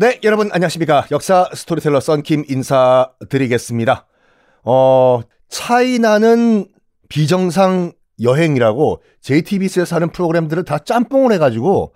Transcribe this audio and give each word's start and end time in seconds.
네, 0.00 0.20
여러분 0.22 0.48
안녕하십니까. 0.52 1.06
역사 1.10 1.48
스토리텔러 1.52 1.98
썬킴 1.98 2.44
인사드리겠습니다. 2.48 4.06
어, 4.62 5.20
차이나는 5.48 6.68
비정상 7.08 7.92
여행이라고 8.22 9.02
JTBC에서 9.20 9.96
하는 9.96 10.10
프로그램들을 10.10 10.64
다 10.64 10.78
짬뽕을 10.78 11.32
해가지고 11.32 11.94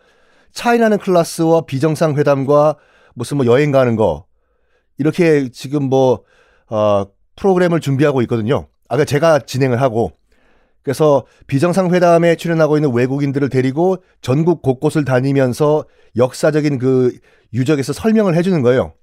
차이나는 0.52 0.98
클래스와 0.98 1.62
비정상 1.62 2.16
회담과 2.16 2.76
무슨 3.14 3.36
뭐 3.36 3.46
여행 3.46 3.70
가는 3.70 3.94
거 3.94 4.26
이렇게 4.98 5.48
지금 5.50 5.84
뭐 5.84 6.24
어, 6.68 7.04
프로그램을 7.36 7.78
준비하고 7.78 8.22
있거든요. 8.22 8.66
아까 8.88 9.04
제가 9.04 9.38
진행을 9.40 9.80
하고 9.80 10.12
그래서 10.82 11.24
비정상 11.46 11.92
회담에 11.94 12.36
출연하고 12.36 12.76
있는 12.76 12.92
외국인들을 12.92 13.48
데리고 13.48 14.02
전국 14.20 14.62
곳곳을 14.62 15.04
다니면서 15.04 15.84
역사적인 16.16 16.78
그 16.78 17.16
유적에서 17.54 17.92
설명을 17.92 18.34
해주는 18.36 18.60
거예요. 18.62 18.94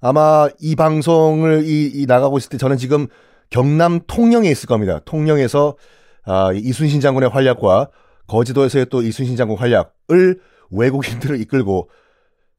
아마 0.00 0.48
이 0.60 0.76
방송을 0.76 1.64
이, 1.64 1.90
이 1.92 2.06
나가고 2.06 2.38
있을 2.38 2.50
때 2.50 2.58
저는 2.58 2.76
지금 2.76 3.06
경남 3.50 4.00
통영에 4.06 4.48
있을 4.50 4.66
겁니다. 4.66 5.00
통영에서 5.04 5.76
아, 6.24 6.52
이순신 6.52 7.00
장군의 7.00 7.30
활약과 7.30 7.90
거지도에서의 8.26 8.86
또 8.90 9.02
이순신 9.02 9.36
장군 9.36 9.58
활약을 9.58 10.40
외국인들을 10.70 11.40
이끌고 11.40 11.90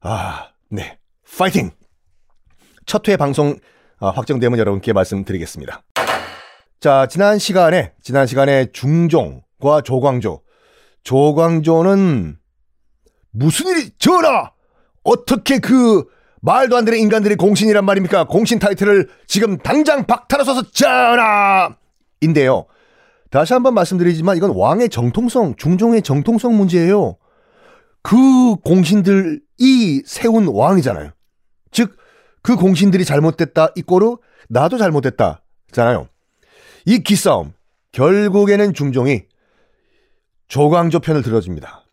아, 0.01 0.49
네, 0.69 0.97
파이팅! 1.37 1.71
첫 2.85 3.07
회 3.07 3.17
방송 3.17 3.55
아, 3.99 4.09
확정되면 4.09 4.57
여러분께 4.57 4.93
말씀드리겠습니다. 4.93 5.83
자, 6.79 7.07
지난 7.07 7.39
시간에 7.39 7.91
지난 8.01 8.25
시간에 8.25 8.71
중종과 8.71 9.81
조광조, 9.83 10.41
조광조는 11.03 12.37
무슨 13.31 13.67
일이 13.67 13.91
전하 13.97 14.51
어떻게 15.03 15.59
그 15.59 16.05
말도 16.41 16.77
안 16.77 16.85
되는 16.85 16.97
인간들이 16.97 17.35
공신이란 17.35 17.83
말입니까? 17.83 18.27
공신 18.27 18.59
타이틀을 18.59 19.09
지금 19.27 19.57
당장 19.57 20.05
박탈하소서 20.05 20.71
전하! 20.71 21.75
인데요. 22.21 22.65
다시 23.29 23.51
한번 23.53 23.73
말씀드리지만 23.73 24.37
이건 24.37 24.51
왕의 24.55 24.87
정통성, 24.87 25.55
중종의 25.57 26.01
정통성 26.01 26.55
문제예요. 26.55 27.17
그 28.01 28.55
공신들이 28.63 30.03
세운 30.05 30.47
왕이잖아요. 30.47 31.11
즉, 31.71 31.97
그 32.41 32.55
공신들이 32.55 33.03
잘못됐다, 33.03 33.73
이꼬르 33.75 34.15
나도 34.47 34.77
잘못됐다잖아요. 34.77 36.07
이 36.89 37.03
기싸움, 37.03 37.53
결국에는 37.91 38.73
중종이 38.73 39.25
조광조 40.47 41.01
편을 41.01 41.21
들어줍니다. 41.21 41.85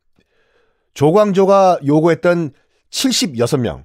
조광조가 0.94 1.80
요구했던 1.84 2.52
76명, 2.90 3.84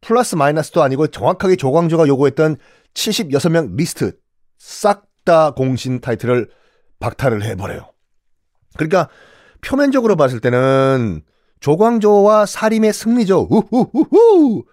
플러스 0.00 0.36
마이너스도 0.36 0.82
아니고 0.82 1.08
정확하게 1.08 1.56
조광조가 1.56 2.06
요구했던 2.06 2.58
76명 2.94 3.74
리스트 3.74 4.16
싹 4.58 5.14
다 5.24 5.52
공신 5.52 6.00
타이틀을 6.00 6.50
박탈을 7.00 7.42
해버려요. 7.42 7.90
그러니까 8.76 9.08
표면적으로 9.62 10.16
봤을 10.16 10.40
때는 10.40 11.22
조광조와 11.60 12.46
사림의 12.46 12.92
승리죠. 12.92 13.48
우후후후. 13.50 14.64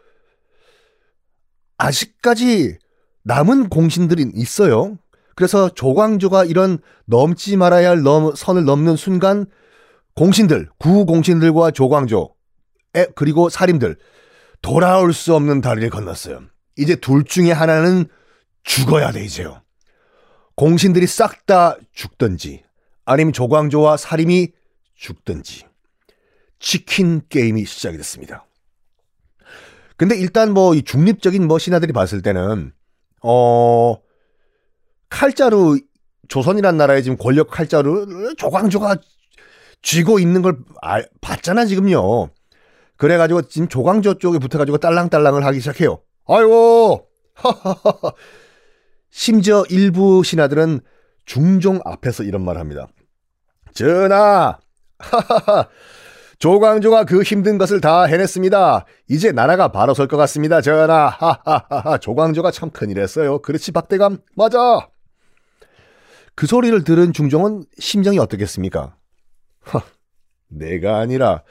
아직까지 1.77 2.77
남은 3.23 3.69
공신들이 3.69 4.31
있어요. 4.35 4.97
그래서 5.35 5.69
조광조가 5.69 6.45
이런 6.45 6.79
넘지 7.05 7.57
말아야 7.57 7.89
할 7.89 8.01
넘, 8.01 8.33
선을 8.35 8.65
넘는 8.65 8.95
순간 8.95 9.45
공신들, 10.15 10.69
구공신들과 10.77 11.71
조광조, 11.71 12.35
에, 12.95 13.07
그리고 13.15 13.49
사림들 13.49 13.97
돌아올 14.61 15.13
수 15.13 15.33
없는 15.35 15.61
다리를 15.61 15.89
건넜어요. 15.89 16.41
이제 16.77 16.95
둘 16.95 17.23
중에 17.23 17.51
하나는 17.51 18.05
죽어야 18.63 19.11
돼 19.11 19.23
이제요. 19.23 19.61
공신들이 20.55 21.07
싹 21.07 21.45
다 21.45 21.75
죽든지 21.93 22.63
아니면 23.05 23.33
조광조와 23.33 23.97
사림이 23.97 24.49
죽든지 24.95 25.65
치킨 26.59 27.21
게임이 27.27 27.65
시작이 27.65 27.97
됐습니다. 27.97 28.45
근데 29.97 30.15
일단 30.15 30.53
뭐 30.53 30.75
이 30.75 30.83
중립적인 30.83 31.47
뭐 31.47 31.57
신하들이 31.57 31.93
봤을 31.93 32.21
때는 32.21 32.71
어 33.23 33.97
칼자루 35.11 35.77
조선이란 36.29 36.77
나라의 36.77 37.03
지금 37.03 37.17
권력 37.17 37.51
칼자루 37.51 38.33
조광조가 38.37 38.95
쥐고 39.83 40.19
있는 40.19 40.41
걸 40.41 40.57
알, 40.81 41.07
봤잖아 41.19 41.65
지금요. 41.65 42.29
그래가지고 42.97 43.43
지금 43.43 43.67
조광조 43.67 44.15
쪽에 44.15 44.39
붙어가지고 44.39 44.77
딸랑딸랑을 44.77 45.45
하기 45.45 45.59
시작해요. 45.59 45.99
아이고 46.27 47.07
심지어 49.11 49.63
일부 49.69 50.23
신하들은 50.23 50.79
중종 51.25 51.79
앞에서 51.83 52.23
이런 52.23 52.43
말을 52.45 52.61
합니다. 52.61 52.87
전하 53.73 54.57
조광조가 56.39 57.05
그 57.05 57.21
힘든 57.23 57.57
것을 57.57 57.81
다 57.81 58.03
해냈습니다. 58.03 58.85
이제 59.09 59.31
나라가 59.31 59.67
바로 59.71 59.93
설 59.93 60.07
것 60.07 60.17
같습니다. 60.17 60.61
전하 60.61 61.07
하하하하 61.19 61.97
조광조가 61.97 62.51
참 62.51 62.69
큰일 62.69 62.99
했어요. 62.99 63.41
그렇지 63.41 63.71
박대감 63.73 64.19
맞아. 64.35 64.87
그 66.41 66.47
소리를 66.47 66.83
들은 66.83 67.13
중종은 67.13 67.65
심정이 67.77 68.17
어떻겠습니까? 68.17 68.95
하, 69.59 69.83
내가 70.47 70.97
아니라 70.97 71.43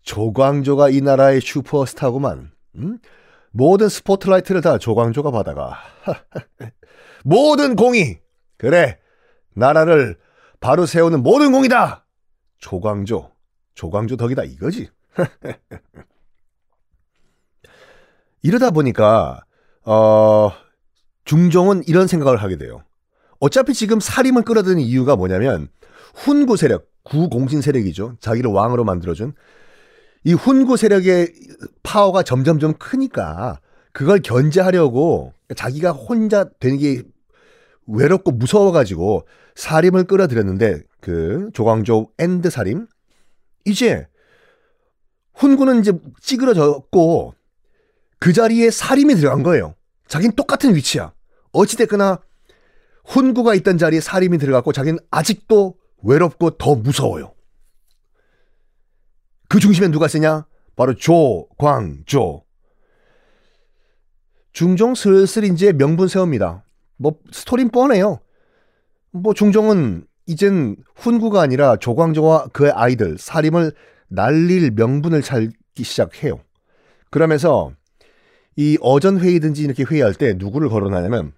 조광조가 0.00 0.88
이 0.88 1.02
나라의 1.02 1.42
슈퍼스타구만. 1.42 2.50
음? 2.76 2.98
모든 3.50 3.90
스포트라이트를 3.90 4.62
다 4.62 4.78
조광조가 4.78 5.30
받아가. 5.30 5.78
모든 7.22 7.76
공이 7.76 8.16
그래 8.56 8.98
나라를 9.52 10.16
바로 10.58 10.86
세우는 10.86 11.22
모든 11.22 11.52
공이다. 11.52 12.06
조광조, 12.56 13.30
조광조 13.74 14.16
덕이다 14.16 14.44
이거지. 14.44 14.88
이러다 18.40 18.70
보니까 18.70 19.44
어 19.84 20.50
중종은 21.26 21.82
이런 21.86 22.06
생각을 22.06 22.38
하게 22.38 22.56
돼요. 22.56 22.84
어차피 23.40 23.74
지금 23.74 24.00
살림을 24.00 24.42
끌어들이는 24.42 24.82
이유가 24.82 25.16
뭐냐면 25.16 25.68
훈구 26.14 26.56
세력, 26.56 26.88
구공신 27.02 27.60
세력이죠. 27.60 28.16
자기를 28.20 28.50
왕으로 28.50 28.84
만들어준 28.84 29.34
이 30.24 30.32
훈구 30.32 30.76
세력의 30.76 31.32
파워가 31.82 32.22
점점점 32.22 32.74
크니까 32.74 33.60
그걸 33.92 34.20
견제하려고 34.20 35.32
자기가 35.54 35.92
혼자 35.92 36.48
되는 36.58 36.78
게 36.78 37.02
외롭고 37.86 38.32
무서워가지고 38.32 39.26
사림을 39.54 40.04
끌어들였는데 40.04 40.82
그 41.00 41.50
조광조 41.52 42.08
and 42.18 42.50
사림 42.50 42.86
이제 43.66 44.06
훈구는 45.34 45.80
이제 45.80 45.92
찌그러졌고 46.20 47.34
그 48.18 48.32
자리에 48.32 48.70
사림이 48.70 49.16
들어간 49.16 49.42
거예요. 49.42 49.74
자기는 50.08 50.34
똑같은 50.34 50.74
위치야. 50.74 51.12
어찌됐거나 51.52 52.20
훈구가 53.04 53.54
있던 53.56 53.78
자리에 53.78 54.00
사림이 54.00 54.38
들어갔고 54.38 54.72
자기는 54.72 54.98
아직도 55.10 55.76
외롭고 56.02 56.50
더 56.50 56.74
무서워요. 56.74 57.34
그 59.48 59.60
중심에 59.60 59.88
누가 59.88 60.08
쓰냐? 60.08 60.46
바로 60.76 60.94
조광조. 60.94 62.44
중종 64.52 64.94
슬슬 64.94 65.44
이제 65.44 65.72
명분 65.72 66.08
세웁니다. 66.08 66.64
뭐 66.96 67.18
스토리는 67.32 67.70
뻔해요. 67.70 68.20
뭐 69.10 69.34
중종은 69.34 70.06
이젠 70.26 70.76
훈구가 70.96 71.40
아니라 71.40 71.76
조광조와 71.76 72.48
그의 72.48 72.72
아이들 72.72 73.18
사림을 73.18 73.72
날릴 74.08 74.70
명분을 74.72 75.22
찾기 75.22 75.82
시작해요. 75.82 76.40
그러면서 77.10 77.72
이 78.56 78.78
어전 78.80 79.20
회의든지 79.20 79.62
이렇게 79.62 79.84
회의할 79.84 80.14
때 80.14 80.34
누구를 80.34 80.68
거론하냐면 80.68 81.32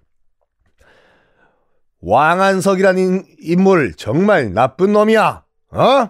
왕한석이라는 1.99 3.25
인물 3.39 3.93
정말 3.95 4.53
나쁜 4.53 4.93
놈이야. 4.93 5.43
어? 5.71 6.09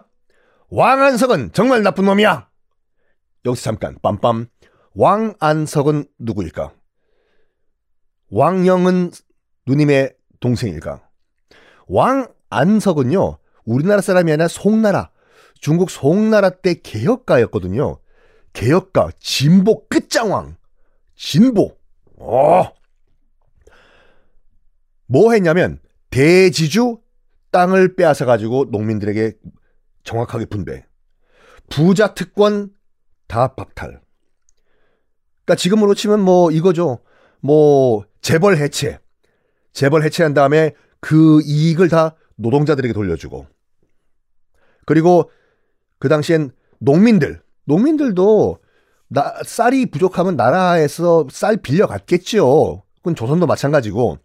왕한석은 0.69 1.53
정말 1.53 1.83
나쁜 1.83 2.05
놈이야. 2.05 2.49
여기서 3.45 3.63
잠깐 3.63 3.97
빰빰. 3.99 4.49
왕안석은 4.93 6.05
누구일까? 6.19 6.73
왕영은 8.29 9.11
누님의 9.65 10.15
동생일까? 10.39 11.01
왕안석은요. 11.87 13.37
우리나라 13.65 14.01
사람이 14.01 14.31
아니라 14.31 14.47
송나라, 14.47 15.11
중국 15.59 15.89
송나라 15.89 16.49
때 16.49 16.75
개혁가였거든요. 16.75 17.99
개혁가, 18.53 19.09
진보 19.19 19.87
끝장왕, 19.87 20.57
진보. 21.15 21.77
어. 22.17 22.76
뭐 25.07 25.33
했냐면 25.33 25.79
대지주 26.09 26.99
땅을 27.51 27.95
빼앗아 27.95 28.25
가지고 28.25 28.65
농민들에게 28.71 29.33
정확하게 30.03 30.45
분배. 30.45 30.85
부자 31.69 32.13
특권 32.13 32.69
다 33.27 33.55
박탈. 33.55 34.01
그러니까 35.45 35.55
지금으로 35.55 35.93
치면 35.93 36.21
뭐 36.21 36.51
이거죠. 36.51 36.99
뭐 37.41 38.05
재벌 38.21 38.57
해체. 38.57 38.99
재벌 39.73 40.03
해체한 40.03 40.33
다음에 40.33 40.73
그 40.99 41.41
이익을 41.43 41.89
다 41.89 42.15
노동자들에게 42.35 42.93
돌려주고. 42.93 43.47
그리고 44.85 45.29
그 45.99 46.09
당시엔 46.09 46.51
농민들, 46.79 47.41
농민들도 47.65 48.59
나, 49.09 49.33
쌀이 49.45 49.87
부족하면 49.87 50.35
나라에서 50.35 51.27
쌀 51.31 51.57
빌려갔겠죠. 51.57 52.83
그건 52.97 53.15
조선도 53.15 53.47
마찬가지고. 53.47 54.19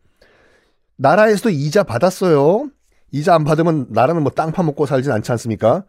나라에서도 0.96 1.50
이자 1.50 1.82
받았어요. 1.82 2.70
이자 3.10 3.34
안 3.34 3.44
받으면 3.44 3.86
나라는 3.90 4.22
뭐 4.22 4.32
땅 4.32 4.52
파먹고 4.52 4.86
살진 4.86 5.12
않지 5.12 5.30
않습니까? 5.32 5.84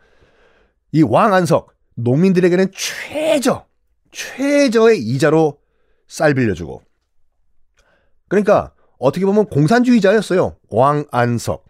이 0.92 1.02
왕안석, 1.02 1.74
농민들에게는 1.96 2.72
최저, 2.74 3.66
최저의 4.12 5.00
이자로 5.00 5.58
쌀 6.08 6.34
빌려주고. 6.34 6.82
그러니까 8.28 8.74
어떻게 9.00 9.26
보면 9.26 9.46
공산주의자였어요. 9.48 10.58
왕안석. 10.70 11.66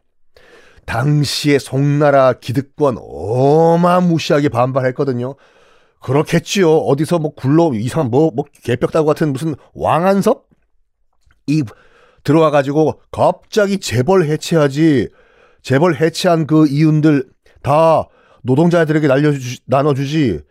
당시에 0.86 1.60
송나라 1.60 2.34
기득권 2.34 2.98
어마무시하게 3.00 4.50
반발했거든요. 4.50 5.36
그렇겠지요. 6.02 6.70
어디서 6.80 7.20
뭐 7.20 7.34
굴러 7.34 7.72
이상한 7.74 8.12
뭐, 8.12 8.32
뭐 8.36 8.44
개벽다구 8.64 9.06
같은 9.08 9.32
무슨 9.32 9.56
왕안석? 9.74 10.50
이 11.48 11.64
들어와 12.24 12.52
가지고 12.52 13.00
갑자기 13.12 13.80
재벌 13.80 14.26
해체하지. 14.26 15.10
재벌 15.62 15.96
해체한 15.96 16.48
그 16.48 16.68
이윤들 16.68 17.30
다 17.62 18.08
노동자들에게 18.44 19.08
날려주 19.08 19.60
나눠주지. 19.66 20.42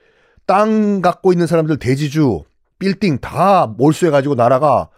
땅 0.46 1.00
갖고 1.00 1.32
있는 1.32 1.46
사람들 1.46 1.78
대지주, 1.78 2.42
빌딩 2.78 3.18
다 3.18 3.66
몰수해 3.66 4.10
가지고 4.10 4.34
나라가 4.34 4.88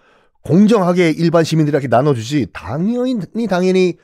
공정하게 0.42 1.10
일반 1.10 1.44
시민들에게 1.44 1.88
나눠주지. 1.88 2.48
당연히 2.52 3.18
당연히 3.48 3.94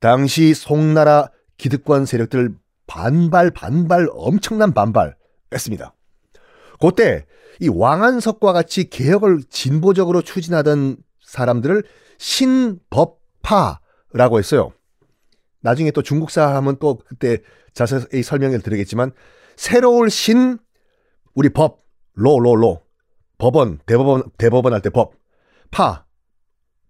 당시 0.00 0.54
송나라 0.54 1.30
기득권 1.58 2.06
세력들 2.06 2.54
반발 2.86 3.50
반발 3.50 4.08
엄청난 4.12 4.72
반발 4.72 5.16
했습니다. 5.52 5.94
그때 6.80 7.24
이 7.60 7.68
왕안석과 7.68 8.52
같이 8.52 8.90
개혁을 8.90 9.40
진보적으로 9.48 10.22
추진하던 10.22 10.98
사람들을 11.24 11.82
신법파라고 12.18 14.38
했어요. 14.38 14.72
나중에 15.60 15.90
또 15.90 16.02
중국사 16.02 16.54
하면 16.56 16.76
또 16.78 16.98
그때 16.98 17.38
자세히 17.74 18.22
설명을 18.22 18.60
드리겠지만 18.60 19.12
새로울 19.56 20.10
신 20.10 20.58
우리 21.34 21.48
법 21.50 21.84
로 22.18 22.38
로 22.38 22.54
로 22.54 22.82
법원 23.38 23.78
대법원 23.86 24.30
대법원 24.38 24.72
할 24.72 24.80
때 24.80 24.88
법 24.90 25.12
파. 25.70 26.06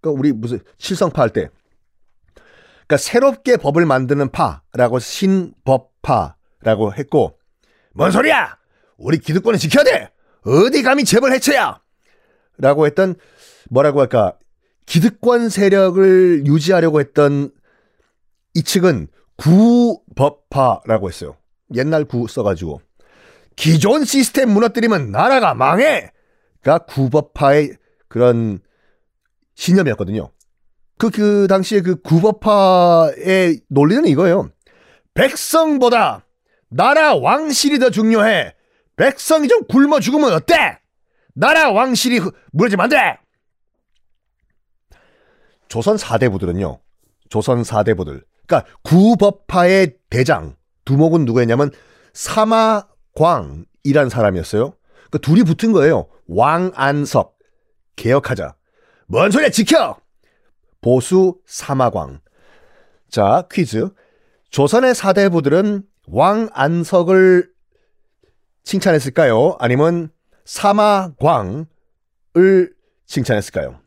그러니까 0.01 0.21
우리 0.21 0.33
무슨 0.33 0.61
실성파 0.79 1.21
할 1.23 1.31
때. 1.31 1.49
그러니까 2.87 2.97
새롭게 2.99 3.57
법을 3.57 3.87
만드는 3.87 4.31
파라고 4.31 5.01
신법파라고 5.01 6.95
했고 6.95 7.39
뭔 7.95 8.13
소리야? 8.13 8.57
우리 8.99 9.19
기득권을 9.19 9.59
지켜야 9.59 9.83
돼. 9.83 10.13
어디 10.45 10.83
감히 10.85 11.03
재벌 11.05 11.33
해체야? 11.33 11.81
라고 12.59 12.87
했던 12.87 13.17
뭐라고 13.71 13.99
할까? 14.01 14.39
기득권 14.87 15.49
세력을 15.49 16.47
유지하려고 16.47 17.01
했던 17.01 17.51
이 18.55 18.63
측은 18.63 19.09
구법파라고 19.37 21.09
했어요. 21.09 21.37
옛날 21.75 22.05
구 22.05 22.27
써가지고 22.29 22.81
기존 23.57 24.05
시스템 24.05 24.51
무너뜨리면 24.51 25.11
나라가 25.11 25.55
망해.가 25.55 26.79
구법파의 26.79 27.77
그런 28.09 28.61
신념이었거든요. 29.55 30.31
그, 30.99 31.11
그 31.11 31.47
당시에 31.49 31.81
그 31.81 32.01
구법파의 32.01 33.61
논리는 33.69 34.07
이거예요. 34.07 34.51
백성보다 35.15 36.25
나라 36.69 37.15
왕실이 37.15 37.79
더 37.79 37.91
중요해. 37.91 38.55
백성이 38.97 39.49
좀 39.49 39.67
굶어 39.67 40.01
죽으면 40.01 40.33
어때? 40.33 40.79
나라 41.35 41.71
왕실이 41.71 42.21
무너지면 42.53 42.85
안 42.85 42.91
돼! 42.91 43.26
조선 45.69 45.97
사대부들은요, 45.97 46.81
조선 47.29 47.65
사대부들. 47.65 48.25
그러니까 48.47 48.71
구법파의 48.83 49.97
대장, 50.11 50.57
두목은 50.85 51.25
누구였냐면 51.25 51.71
사마광이란 52.13 54.09
사람이었어요. 54.11 54.75
그 55.11 55.19
둘이 55.21 55.43
붙은 55.43 55.73
거예요. 55.73 56.09
왕안석. 56.27 57.37
개혁하자. 57.97 58.55
뭔 59.07 59.31
소리야, 59.31 59.51
지켜! 59.51 59.97
보수 60.81 61.39
사마광. 61.47 62.21
자, 63.11 63.47
퀴즈. 63.51 63.89
조선의 64.51 64.95
사대부들은 64.95 65.83
왕안석을 66.09 67.51
칭찬했을까요? 68.63 69.57
아니면 69.59 70.11
사마광을 70.45 71.67
칭찬했을까요? 73.07 73.81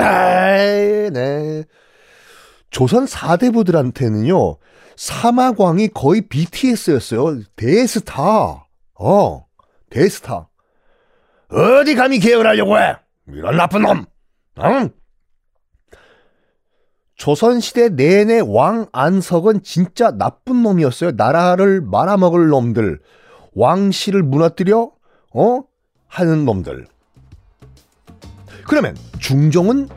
아, 0.00 1.10
네. 1.10 1.64
조선 2.70 3.06
사대부들한테는요, 3.06 4.56
사마광이 4.96 5.88
거의 5.88 6.22
BTS였어요. 6.28 7.42
대스타. 7.56 8.66
어, 8.98 9.46
대스타. 9.90 10.48
어디 11.50 11.94
감히 11.94 12.18
개혁하려고 12.18 12.78
해? 12.78 12.96
이런 13.28 13.56
나쁜 13.56 13.82
놈. 13.82 14.04
응? 14.62 14.90
조선시대 17.16 17.90
내내 17.90 18.40
왕 18.40 18.86
안석은 18.92 19.62
진짜 19.62 20.10
나쁜 20.10 20.62
놈이었어요. 20.62 21.12
나라를 21.12 21.80
말아먹을 21.82 22.48
놈들. 22.48 23.00
왕실을 23.54 24.22
무너뜨려, 24.22 24.90
어? 25.34 25.62
하는 26.06 26.44
놈들. 26.44 26.86
그러면 28.66 28.96
중종은 29.18 29.88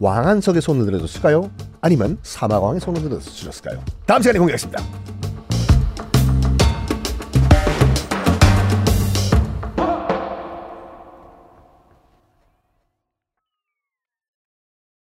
왕안석의 0.00 0.62
손을 0.62 0.86
들어줬을까요? 0.86 1.50
아니면 1.80 2.18
사마광의 2.22 2.80
손을 2.80 3.02
들어줬을까요? 3.02 3.82
다음 4.06 4.22
시간에 4.22 4.38
공개하겠습니다. 4.38 4.82